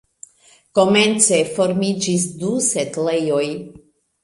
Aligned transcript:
Komence 0.79 1.37
formiĝis 1.51 2.27
du 2.41 2.55
setlejoj. 2.71 3.47